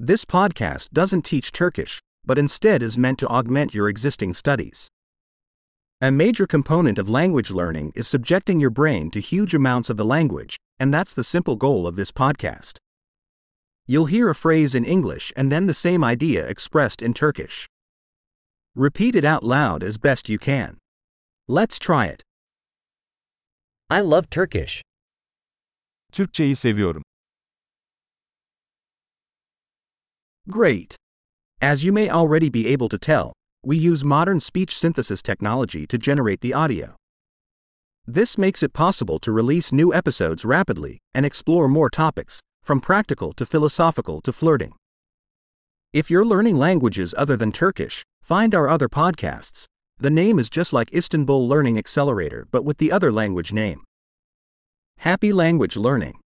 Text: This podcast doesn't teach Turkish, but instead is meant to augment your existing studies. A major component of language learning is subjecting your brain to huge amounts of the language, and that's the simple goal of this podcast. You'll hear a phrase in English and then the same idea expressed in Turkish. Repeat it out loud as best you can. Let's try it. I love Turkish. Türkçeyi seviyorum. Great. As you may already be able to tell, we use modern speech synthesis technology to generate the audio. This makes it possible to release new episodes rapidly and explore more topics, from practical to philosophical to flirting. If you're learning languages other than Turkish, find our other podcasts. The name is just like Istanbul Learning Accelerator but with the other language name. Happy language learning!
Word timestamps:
This 0.00 0.24
podcast 0.24 0.90
doesn't 0.90 1.22
teach 1.22 1.52
Turkish, 1.52 2.00
but 2.24 2.36
instead 2.36 2.82
is 2.82 2.98
meant 2.98 3.16
to 3.20 3.28
augment 3.28 3.72
your 3.72 3.88
existing 3.88 4.34
studies. 4.34 4.88
A 6.00 6.10
major 6.10 6.48
component 6.48 6.98
of 6.98 7.08
language 7.08 7.52
learning 7.52 7.92
is 7.94 8.08
subjecting 8.08 8.58
your 8.58 8.70
brain 8.70 9.08
to 9.12 9.20
huge 9.20 9.54
amounts 9.54 9.90
of 9.90 9.96
the 9.96 10.04
language, 10.04 10.56
and 10.80 10.92
that's 10.92 11.14
the 11.14 11.22
simple 11.22 11.54
goal 11.54 11.86
of 11.86 11.94
this 11.94 12.10
podcast. 12.10 12.78
You'll 13.86 14.06
hear 14.06 14.28
a 14.28 14.34
phrase 14.34 14.74
in 14.74 14.84
English 14.84 15.32
and 15.36 15.52
then 15.52 15.66
the 15.66 15.74
same 15.74 16.02
idea 16.02 16.44
expressed 16.44 17.00
in 17.00 17.14
Turkish. 17.14 17.68
Repeat 18.74 19.14
it 19.14 19.24
out 19.24 19.44
loud 19.44 19.84
as 19.84 19.96
best 19.96 20.28
you 20.28 20.38
can. 20.38 20.78
Let's 21.46 21.78
try 21.78 22.06
it. 22.06 22.20
I 23.88 24.00
love 24.00 24.28
Turkish. 24.28 24.82
Türkçeyi 26.12 26.56
seviyorum. 26.56 27.02
Great. 30.50 30.96
As 31.62 31.84
you 31.84 31.92
may 31.92 32.10
already 32.10 32.50
be 32.50 32.66
able 32.66 32.90
to 32.90 32.98
tell, 32.98 33.32
we 33.64 33.78
use 33.78 34.04
modern 34.04 34.40
speech 34.40 34.76
synthesis 34.76 35.22
technology 35.22 35.86
to 35.86 35.96
generate 35.96 36.42
the 36.42 36.52
audio. 36.52 36.96
This 38.06 38.36
makes 38.36 38.62
it 38.62 38.74
possible 38.74 39.18
to 39.20 39.32
release 39.32 39.72
new 39.72 39.94
episodes 39.94 40.44
rapidly 40.44 40.98
and 41.14 41.24
explore 41.24 41.66
more 41.66 41.88
topics, 41.88 42.40
from 42.62 42.82
practical 42.82 43.32
to 43.32 43.46
philosophical 43.46 44.20
to 44.20 44.32
flirting. 44.32 44.74
If 45.94 46.10
you're 46.10 46.26
learning 46.26 46.56
languages 46.56 47.14
other 47.16 47.38
than 47.38 47.50
Turkish, 47.50 48.02
find 48.20 48.54
our 48.54 48.68
other 48.68 48.88
podcasts. 48.88 49.64
The 49.96 50.10
name 50.10 50.38
is 50.38 50.50
just 50.50 50.74
like 50.74 50.92
Istanbul 50.92 51.48
Learning 51.48 51.78
Accelerator 51.78 52.46
but 52.50 52.64
with 52.64 52.76
the 52.76 52.92
other 52.92 53.10
language 53.10 53.52
name. 53.52 53.82
Happy 54.98 55.32
language 55.32 55.76
learning! 55.76 56.20